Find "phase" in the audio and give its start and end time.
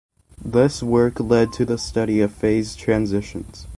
2.33-2.75